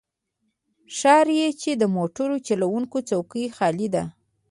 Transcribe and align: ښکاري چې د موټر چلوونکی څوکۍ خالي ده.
ښکاري 0.97 1.37
چې 1.61 1.71
د 1.81 1.83
موټر 1.95 2.29
چلوونکی 2.47 2.99
څوکۍ 3.09 3.45
خالي 3.55 3.87
ده. 3.95 4.03